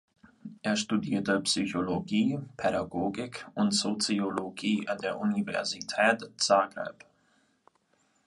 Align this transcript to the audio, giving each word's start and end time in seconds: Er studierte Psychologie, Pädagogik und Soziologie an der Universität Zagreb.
Er 0.63 0.77
studierte 0.77 1.39
Psychologie, 1.41 2.39
Pädagogik 2.57 3.47
und 3.53 3.71
Soziologie 3.71 4.87
an 4.87 4.97
der 4.97 5.19
Universität 5.19 6.23
Zagreb. 6.37 7.05